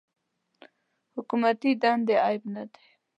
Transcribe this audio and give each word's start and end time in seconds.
حکومتي 1.15 1.71
دندې 1.81 2.15
عیب 2.25 2.43
نه 2.55 2.63
دی. 2.71 2.85